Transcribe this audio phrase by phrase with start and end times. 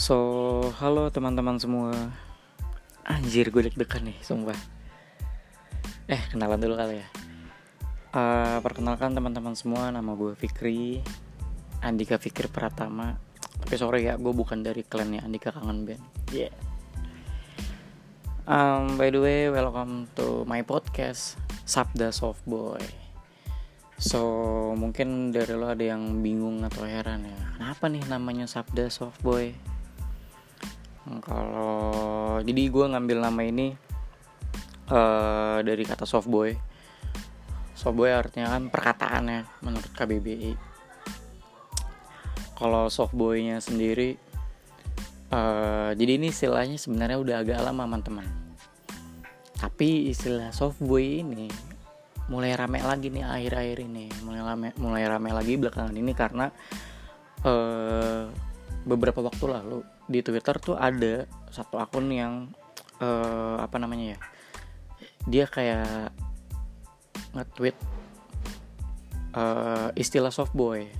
[0.00, 0.16] So,
[0.80, 1.92] halo teman-teman semua.
[3.04, 4.56] Anjir gue deg-degan nih, sumpah.
[6.08, 7.08] Eh, kenalan dulu kali ya.
[8.08, 11.04] Uh, Perkenalkan teman-teman semua, nama gue Fikri.
[11.84, 13.12] Andika Fikri Pratama.
[13.60, 16.00] Tapi sorry ya, gue bukan dari klannya Andika Kangen Band.
[16.32, 16.56] Yeah.
[18.48, 21.36] Um, By the way, welcome to my podcast
[21.68, 22.80] Sabda Soft Boy.
[24.00, 24.24] So
[24.80, 29.52] mungkin dari lo ada yang bingung atau heran ya Kenapa nih namanya Sabda Soft Boy
[31.24, 33.72] kalau jadi gue ngambil nama ini
[34.92, 36.52] uh, dari kata soft boy.
[37.76, 40.70] Soft boy artinya kan perkataan ya menurut KBBI
[42.60, 44.20] kalau soft boynya sendiri
[45.32, 48.28] uh, jadi ini istilahnya sebenarnya udah agak lama teman-teman.
[49.56, 51.48] Tapi istilah soft boy ini
[52.28, 54.12] mulai rame lagi nih akhir-akhir ini.
[54.28, 56.52] Mulai rame mulai rame lagi belakangan ini karena
[57.48, 58.28] uh,
[58.84, 59.80] beberapa waktu lalu
[60.10, 62.50] di Twitter tuh ada satu akun yang
[62.98, 64.18] uh, apa namanya ya
[65.30, 66.10] dia kayak
[67.30, 67.76] nge-tweet
[69.38, 70.90] uh, istilah soft boy.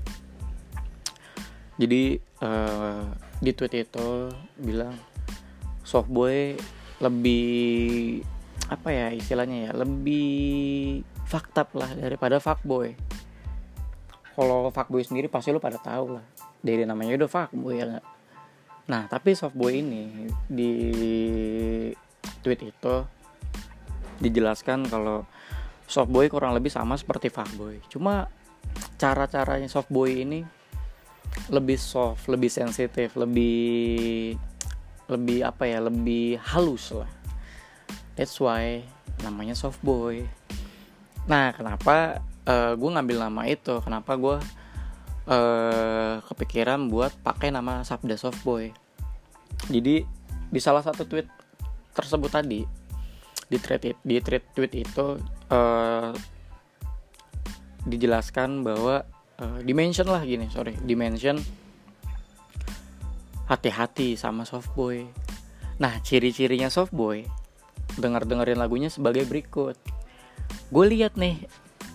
[1.81, 3.09] Jadi uh,
[3.41, 4.29] di tweet itu
[4.61, 4.95] bilang
[5.83, 6.55] soft boy
[7.01, 8.21] lebih
[8.69, 12.95] apa ya istilahnya ya lebih fakta lah daripada fuckboy
[14.41, 16.25] kalau fuckboy sendiri pasti lu pada tahu lah.
[16.65, 18.05] Dari namanya udah fuckboy ya gak?
[18.91, 20.73] Nah tapi softboy ini di
[22.43, 22.95] tweet itu
[24.21, 25.25] dijelaskan kalau
[25.91, 27.83] softboy kurang lebih sama seperti fuckboy.
[27.91, 28.31] Cuma
[29.01, 30.41] cara-caranya softboy ini
[31.51, 34.35] lebih soft lebih sensitif lebih
[35.11, 37.11] lebih apa ya lebih halus lah.
[38.15, 38.87] That's why
[39.27, 40.23] namanya softboy.
[41.27, 43.75] Nah kenapa uh, eh, gue ngambil nama itu?
[43.83, 44.37] Kenapa gue
[45.27, 48.71] uh, kepikiran buat pakai nama Sabda Softboy.
[49.67, 50.07] Jadi
[50.51, 51.27] di salah satu tweet
[51.93, 52.63] tersebut tadi
[53.51, 55.19] di tweet di tweet tweet itu
[55.51, 56.15] uh,
[57.83, 59.03] dijelaskan bahwa
[59.43, 61.35] uh, dimension lah gini sorry dimension
[63.51, 65.03] hati-hati sama softboy
[65.83, 67.27] nah ciri-cirinya softboy
[67.99, 69.75] dengar dengerin lagunya sebagai berikut.
[70.71, 71.43] Gue lihat nih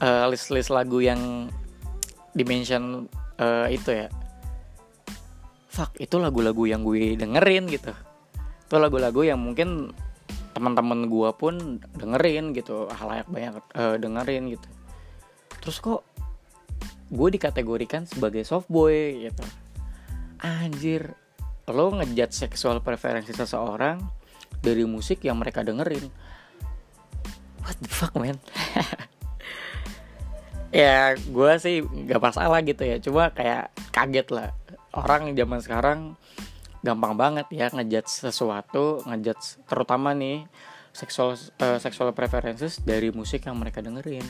[0.04, 1.48] uh, list list lagu yang
[2.36, 3.08] dimension
[3.40, 4.08] uh, itu ya
[5.76, 7.92] fuck itu lagu-lagu yang gue dengerin gitu.
[8.64, 9.92] Itu lagu-lagu yang mungkin
[10.56, 14.68] teman-teman gue pun dengerin gitu halayak banyak uh, dengerin gitu.
[15.60, 16.02] Terus kok
[17.12, 19.44] gue dikategorikan sebagai soft boy gitu.
[20.40, 21.12] Anjir
[21.68, 24.00] lo ngejat seksual preferensi seseorang
[24.64, 26.08] dari musik yang mereka dengerin.
[27.60, 28.40] What the fuck man
[30.76, 33.00] ya gue sih nggak masalah gitu ya.
[33.00, 34.52] Cuma kayak kaget lah.
[34.92, 36.00] Orang zaman sekarang
[36.84, 40.46] gampang banget ya ngejudge sesuatu ngejudge terutama nih
[40.94, 44.24] seksual uh, seksual preferences dari musik yang mereka dengerin.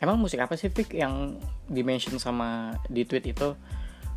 [0.00, 1.36] Emang musik apa sih Vic yang
[1.68, 3.52] dimention sama di tweet itu?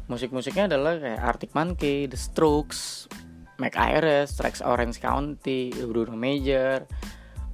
[0.07, 3.07] Musik-musiknya adalah kayak Arctic Monkey, The Strokes,
[3.55, 6.83] Mac Ayres, Tracks Orange County, Bruno Major,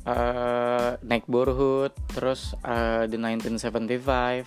[0.10, 4.46] uh, Nick Borhood, terus uh, The 1975,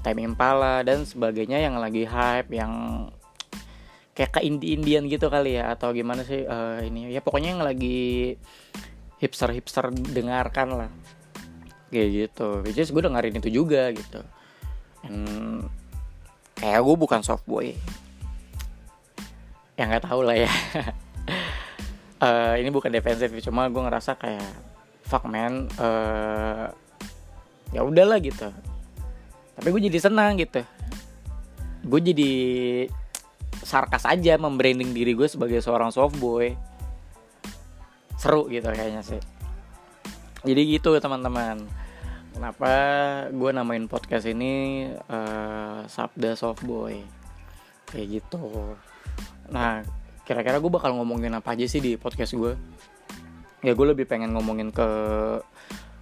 [0.00, 2.72] Time Impala dan sebagainya yang lagi hype yang
[4.16, 7.12] kayak ke indie-indian gitu kali ya atau gimana sih uh, ini.
[7.12, 8.36] Ya pokoknya yang lagi
[9.20, 10.90] hipster-hipster dengarkan lah.
[11.92, 12.64] Kayak gitu.
[12.64, 14.20] Which is gue dengerin itu juga gitu.
[15.04, 15.68] And,
[16.56, 17.76] kayak gue bukan soft boy.
[19.76, 20.52] Yang nggak tahu lah ya.
[22.20, 24.69] Uh, ini bukan defensif cuma gue ngerasa kayak
[25.10, 26.70] fuck man uh,
[27.74, 28.46] ya udahlah gitu.
[29.58, 30.62] Tapi gue jadi senang gitu.
[31.82, 32.32] Gue jadi
[33.66, 36.54] sarkas aja membranding diri gue sebagai seorang soft boy.
[38.14, 39.20] Seru gitu kayaknya sih.
[40.46, 41.66] Jadi gitu teman-teman.
[42.30, 42.72] Kenapa
[43.28, 47.04] gue namain podcast ini uh, Sabda Soft Boy?
[47.90, 48.78] Kayak gitu.
[49.50, 49.82] Nah
[50.24, 52.54] kira-kira gue bakal ngomongin apa aja sih di podcast gue
[53.60, 54.88] ya gue lebih pengen ngomongin ke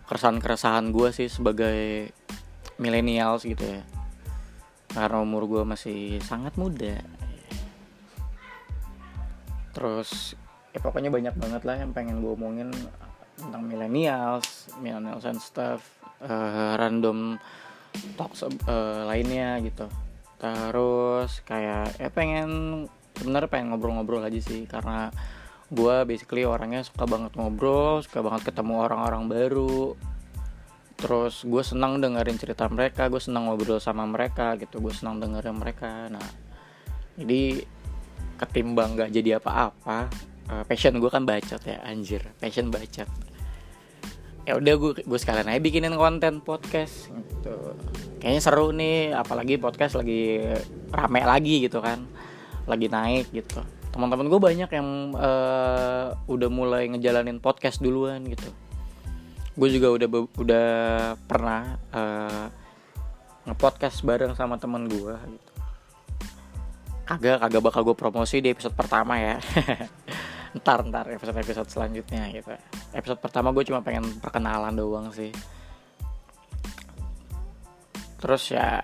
[0.08, 2.10] keresahan-keresahan gue sih sebagai
[2.80, 3.82] millennials gitu ya.
[4.88, 6.96] Karena umur gue masih sangat muda.
[9.76, 10.38] Terus
[10.72, 12.70] ya pokoknya banyak banget lah yang pengen gue omongin
[13.38, 17.38] tentang millennials millennials and stuff uh, random
[18.18, 19.86] talks uh, lainnya gitu.
[20.38, 22.50] Terus kayak ya pengen
[23.18, 25.10] sebenarnya pengen ngobrol-ngobrol aja sih karena
[25.68, 29.92] gue basically orangnya suka banget ngobrol suka banget ketemu orang-orang baru.
[30.98, 35.56] Terus gue senang dengerin cerita mereka gue senang ngobrol sama mereka gitu gue senang dengerin
[35.60, 36.08] mereka.
[36.08, 36.24] Nah
[37.20, 37.62] jadi
[38.38, 40.08] ketimbang nggak jadi apa-apa
[40.48, 43.08] uh, passion gue kan bacot ya anjir passion bacot.
[44.48, 47.76] Ya udah gue gue sekalian aja bikinin konten podcast gitu.
[48.24, 50.40] Kayaknya seru nih apalagi podcast lagi
[50.90, 52.08] rame lagi gitu kan
[52.64, 58.48] lagi naik gitu teman-teman gue banyak yang uh, udah mulai ngejalanin podcast duluan gitu.
[59.58, 60.08] Gue juga udah
[60.38, 60.68] udah
[61.26, 62.46] pernah uh,
[63.48, 65.52] ngepodcast bareng sama teman gue gitu.
[67.08, 69.36] Kagak kagak bakal gue promosi di episode pertama ya.
[70.58, 72.56] Ntar ntar episode episode selanjutnya gitu.
[72.96, 75.28] Episode pertama gue cuma pengen perkenalan doang sih.
[78.16, 78.80] Terus ya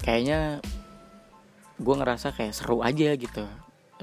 [0.00, 0.64] kayaknya
[1.76, 3.44] gue ngerasa kayak seru aja gitu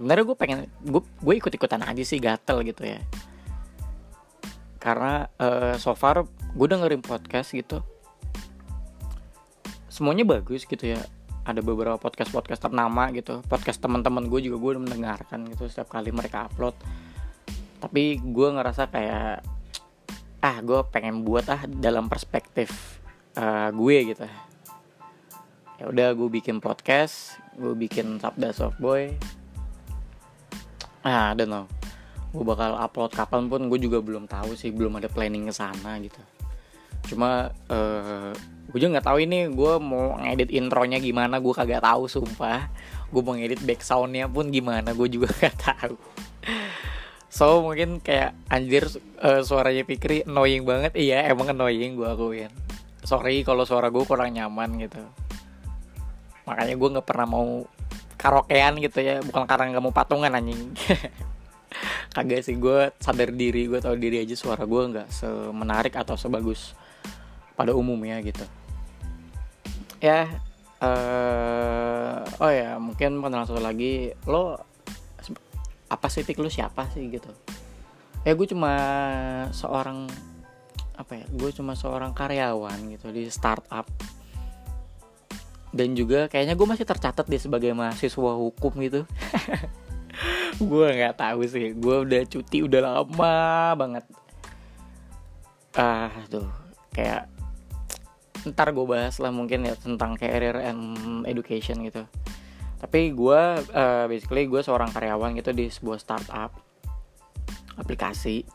[0.04, 3.00] sebenarnya gue pengen gue gue ikut ikutan aja sih gatel gitu ya.
[4.76, 7.80] Karena uh, so far gue dengerin podcast gitu.
[9.88, 11.00] Semuanya bagus gitu ya.
[11.48, 13.40] Ada beberapa podcast podcast ternama gitu.
[13.48, 16.76] Podcast teman-teman gue juga gue udah mendengarkan gitu setiap kali mereka upload.
[17.80, 19.40] Tapi gue ngerasa kayak
[20.44, 23.00] ah gue pengen buat ah dalam perspektif
[23.40, 24.28] uh, gue gitu.
[25.80, 28.84] Ya udah gue bikin podcast gue bikin sabda soft
[31.04, 31.68] boy ah I don't
[32.34, 36.02] gue bakal upload kapan pun gue juga belum tahu sih belum ada planning ke sana
[36.02, 36.18] gitu.
[37.14, 38.34] Cuma uh,
[38.74, 42.74] gue juga nggak tahu ini gue mau ngedit intronya gimana gue kagak tahu sumpah.
[43.14, 45.96] Gue mau ngedit back soundnya pun gimana gue juga gak tahu.
[47.30, 48.90] So mungkin kayak anjir
[49.22, 50.98] uh, suaranya Fikri annoying banget.
[50.98, 52.50] Iya emang annoying gue akuin.
[53.06, 55.06] Sorry kalau suara gue kurang nyaman gitu.
[56.50, 57.62] Makanya gue nggak pernah mau
[58.24, 60.72] karaokean gitu ya bukan karena nggak mau patungan anjing.
[62.16, 66.72] Kagak sih gue sadar diri gue tahu diri aja suara gue nggak semenarik atau sebagus
[67.60, 68.48] pada umumnya gitu.
[70.00, 70.32] Ya
[70.80, 74.56] uh, oh ya mungkin perkenalan satu lagi lo
[75.92, 76.40] apa sih tik?
[76.40, 77.28] Lo siapa sih gitu?
[78.24, 78.72] Ya gue cuma
[79.52, 80.08] seorang
[80.94, 83.90] apa ya gue cuma seorang karyawan gitu di startup
[85.74, 89.02] dan juga kayaknya gue masih tercatat di sebagai mahasiswa hukum gitu.
[90.62, 94.06] Gue nggak tahu sih gue udah cuti udah lama banget.
[95.74, 96.46] Ah tuh
[96.94, 97.26] kayak
[98.46, 102.06] ntar gue bahas lah mungkin ya tentang career and education gitu.
[102.78, 103.42] Tapi gue
[103.74, 106.54] uh, basically gue seorang karyawan gitu di sebuah startup
[107.74, 108.46] aplikasi.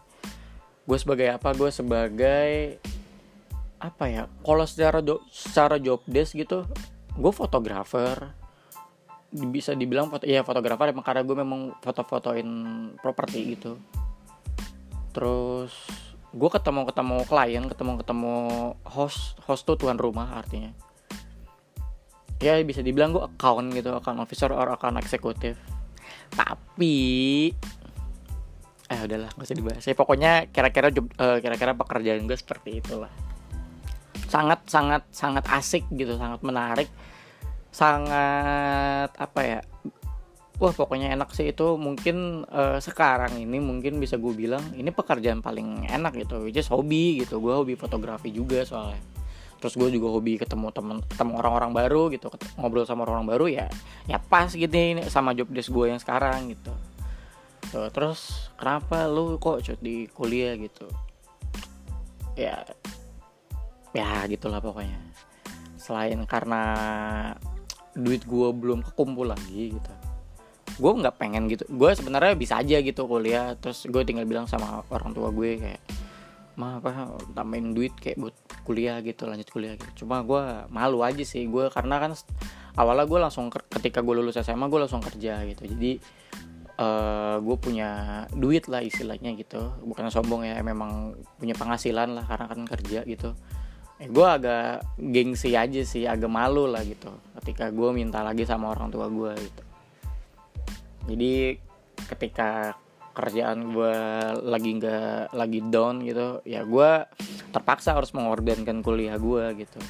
[0.87, 1.50] Gue sebagai apa?
[1.59, 2.79] Gue sebagai
[3.82, 4.31] apa ya?
[4.47, 5.03] Kalau secara
[5.35, 6.62] secara job desk gitu
[7.19, 8.31] gue fotografer.
[9.29, 12.49] Bisa dibilang foto ya fotografer emang karena gue memang foto-fotoin
[13.03, 13.76] properti gitu.
[15.12, 15.75] Terus
[16.29, 18.35] gue ketemu ketemu klien ketemu ketemu
[18.85, 20.73] host host tuh tuan rumah artinya.
[22.38, 25.59] Ya bisa dibilang gue account gitu account officer or account eksekutif.
[26.32, 26.97] Tapi
[28.88, 29.85] eh udahlah gak usah dibahas.
[29.85, 30.88] Ya pokoknya kira-kira
[31.20, 33.27] uh, kira-kira pekerjaan gue seperti itulah
[34.28, 36.88] sangat sangat sangat asik gitu sangat menarik.
[37.72, 39.60] Sangat apa ya
[40.58, 41.75] wah pokoknya enak sih itu.
[41.80, 46.69] Mungkin uh, sekarang ini mungkin bisa gue bilang ini pekerjaan paling enak gitu which is
[46.69, 47.40] hobi gitu.
[47.40, 49.00] Gue hobi fotografi juga soalnya.
[49.58, 53.46] Terus gue juga hobi ketemu temen ketemu orang-orang baru gitu ngobrol sama orang, -orang baru
[53.50, 53.67] ya
[54.06, 56.70] ya pas gitu ini sama job desk gue yang sekarang gitu.
[57.69, 60.88] Terus kenapa lu kok di kuliah gitu?
[62.38, 62.62] Ya
[63.96, 64.98] ya gitulah pokoknya.
[65.78, 66.62] Selain karena
[67.96, 69.92] duit gue belum kekumpul lagi gitu.
[70.78, 71.64] Gue nggak pengen gitu.
[71.70, 75.82] Gue sebenarnya bisa aja gitu kuliah terus gue tinggal bilang sama orang tua gue kayak
[76.58, 78.34] mah apa tambahin duit kayak buat
[78.66, 80.04] kuliah gitu lanjut kuliah gitu.
[80.04, 81.48] Cuma gue malu aja sih.
[81.48, 82.12] Gue karena kan
[82.78, 85.62] awalnya gue langsung ketika gue lulus SMA gue langsung kerja gitu.
[85.66, 85.98] Jadi
[86.78, 87.90] uh, eh, gue punya
[88.36, 89.74] duit lah istilahnya gitu.
[89.82, 93.34] Bukan sombong ya memang punya penghasilan lah karena kan kerja gitu
[93.98, 97.10] gue agak gengsi aja sih agak malu lah gitu
[97.43, 99.62] ketika gue minta lagi sama orang tua gue gitu.
[101.10, 101.34] Jadi
[102.06, 102.78] ketika
[103.10, 103.96] kerjaan gue
[104.46, 106.90] lagi nggak lagi down gitu ya gue
[107.50, 109.82] terpaksa harus mengorbankan kuliah gue gitu.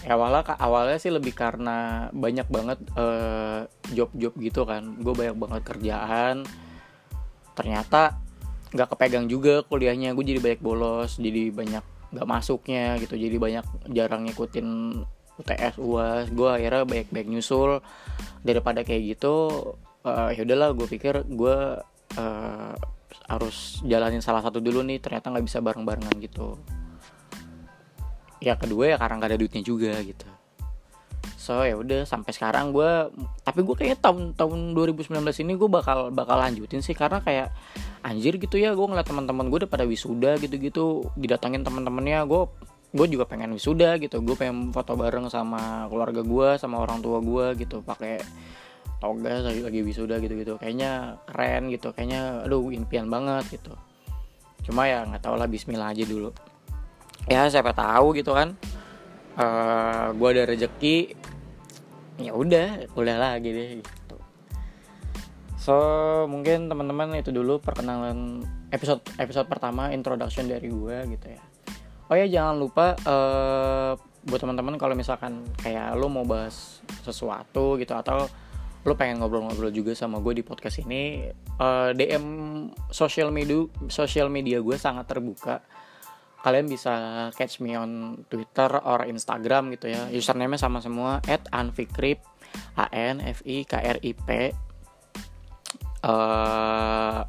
[0.00, 4.96] Ya awalnya awalnya sih lebih karena banyak banget uh, job-job gitu kan.
[5.04, 6.48] Gue banyak banget kerjaan.
[7.52, 8.16] Ternyata
[8.72, 13.14] nggak kepegang juga kuliahnya gue jadi banyak bolos jadi banyak nggak masuknya gitu.
[13.14, 14.68] Jadi banyak jarang ngikutin
[15.40, 17.80] UTS UAS gue akhirnya baik-baik nyusul.
[18.42, 19.34] Daripada kayak gitu
[20.04, 21.56] uh, ya udahlah gue pikir gue
[22.18, 22.74] uh,
[23.30, 24.98] harus jalanin salah satu dulu nih.
[24.98, 26.58] Ternyata nggak bisa bareng-barengan gitu.
[28.42, 30.26] Ya kedua ya karena nggak ada duitnya juga gitu.
[31.40, 33.10] So so ya udah sampai sekarang gue
[33.42, 36.94] tapi gue kayaknya tahun tahun 2019 ini gue bakal bakal lanjutin sih.
[36.94, 37.50] Karena kayak
[38.00, 42.42] anjir gitu ya gue ngeliat teman-teman gue udah pada wisuda gitu-gitu didatangin teman-temannya gue
[42.90, 44.18] gue juga pengen wisuda gitu.
[44.18, 48.18] Gue pengen foto bareng sama keluarga gue sama orang tua gue gitu pakai
[48.98, 50.58] toga lagi lagi wisuda gitu-gitu.
[50.58, 53.78] Kayaknya keren gitu kayaknya aduh impian banget gitu.
[54.66, 56.34] Cuma ya nggak tau lah Bismillah aja dulu.
[57.30, 58.58] Ya siapa tahu gitu kan
[59.38, 60.96] uh, eh, gue ada rezeki
[62.20, 63.99] ya udah udah lagi deh gitu
[65.60, 65.76] so
[66.24, 68.40] mungkin teman-teman itu dulu perkenalan
[68.72, 71.42] episode episode pertama introduction dari gue gitu ya.
[72.10, 73.92] Oh ya jangan lupa uh,
[74.24, 78.26] buat teman-teman kalau misalkan kayak lo mau bahas sesuatu gitu atau
[78.80, 81.28] lo pengen ngobrol-ngobrol juga sama gue di podcast ini
[81.60, 82.24] uh, eh, DM
[82.88, 85.60] sosial media sosial media gue sangat terbuka.
[86.40, 90.08] Kalian bisa catch me on Twitter or Instagram gitu ya.
[90.08, 91.20] Username sama semua
[91.52, 92.24] anfikrip
[92.80, 94.28] a n f i k r i p
[96.04, 97.20] uh,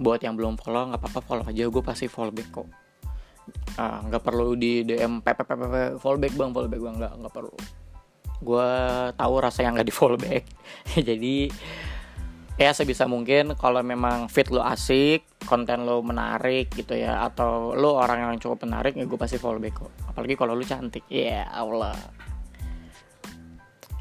[0.00, 1.68] buat yang belum follow nggak apa-apa follow aja.
[1.68, 2.68] Gue pasti follow back kok.
[3.50, 5.48] Eh, nggak uh, perlu di DM ppp
[6.00, 6.50] follow back bang.
[6.52, 6.94] Follow back bang.
[6.96, 7.54] Nggak nggak perlu.
[8.40, 8.70] Gue
[9.14, 10.44] tahu rasa yang nggak di follow back.
[11.08, 11.36] Jadi
[12.60, 17.96] ya sebisa mungkin kalau memang fit lo asik konten lo menarik gitu ya atau lo
[17.96, 19.92] orang yang cukup menarik ya gue pasti follow back kok.
[20.08, 21.04] Apalagi kalau lo cantik.
[21.12, 21.96] Ya yeah, Allah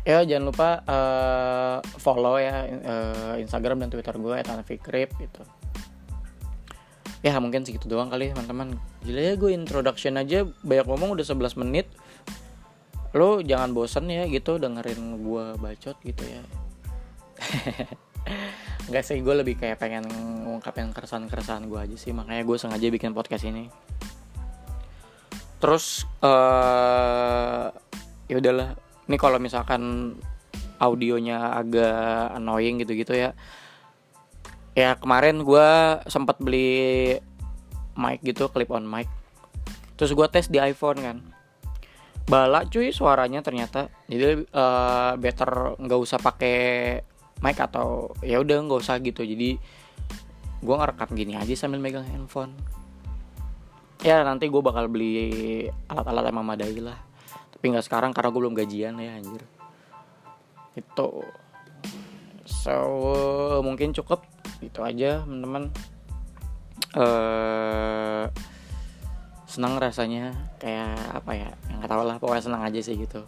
[0.08, 5.44] ya jangan lupa uh, follow ya uh, Instagram dan Twitter gue @anfikrip gitu.
[7.20, 8.80] Ya mungkin segitu doang kali teman-teman.
[9.04, 11.92] Gila ya gue introduction aja banyak ngomong udah 11 menit.
[13.12, 16.42] Lo jangan bosen ya gitu dengerin gue bacot gitu ya.
[18.88, 20.06] Enggak sih, gue lebih kayak pengen
[20.48, 23.68] ngungkapin keresahan-keresahan gue aja sih Makanya gue sengaja bikin podcast ini.
[25.60, 27.68] Terus uh,
[28.32, 28.80] ya udahlah
[29.10, 30.14] Ini kalau misalkan
[30.78, 33.34] audionya agak annoying gitu-gitu ya.
[34.78, 35.70] Ya kemarin gue
[36.06, 37.18] sempat beli
[37.98, 39.10] mic gitu, clip on mic.
[39.98, 41.18] Terus gue tes di iPhone kan.
[42.30, 43.90] Bala cuy suaranya ternyata.
[44.06, 46.58] Jadi uh, better nggak usah pakai
[47.42, 49.26] mic atau ya udah nggak usah gitu.
[49.26, 49.58] Jadi
[50.62, 52.54] gue ngerekam gini aja sambil megang handphone.
[54.06, 57.09] Ya nanti gue bakal beli alat-alat yang memadai lah
[57.60, 59.44] tapi nggak sekarang karena gue belum gajian ya anjir.
[60.80, 61.28] Itu.
[62.48, 62.80] So
[63.60, 64.24] mungkin cukup.
[64.64, 65.68] Itu aja teman-teman.
[66.96, 68.32] Uh,
[69.44, 70.32] senang rasanya.
[70.56, 73.28] Kayak apa ya nggak tahu lah pokoknya senang aja sih gitu.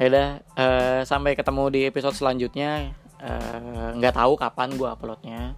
[0.00, 2.96] Ya udah uh, sampai ketemu di episode selanjutnya.
[3.20, 5.52] Eh, nggak uh, tahu kapan gue uploadnya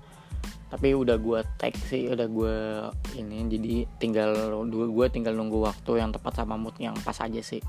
[0.72, 2.56] tapi udah gue tag sih udah gue
[3.20, 7.44] ini jadi tinggal dua gue tinggal nunggu waktu yang tepat sama mood yang pas aja
[7.44, 7.60] sih.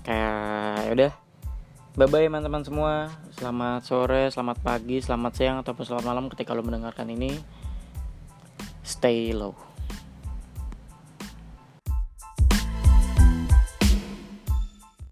[0.00, 1.12] Kayak ya udah.
[1.92, 3.12] Bye bye teman-teman semua.
[3.36, 7.36] Selamat sore selamat pagi selamat siang ataupun selamat malam ketika lo mendengarkan ini.
[8.80, 9.71] Stay low